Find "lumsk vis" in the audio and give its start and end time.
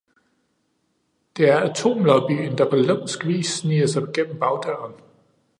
2.75-3.47